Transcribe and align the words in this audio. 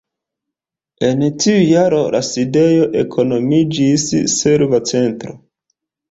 En 1.07 1.19
tiu 1.41 1.57
jaro 1.71 1.99
la 2.15 2.21
sidejo 2.27 2.87
eknomiĝis 3.01 4.05
"Serva 4.37 4.81
Centro". 4.93 5.35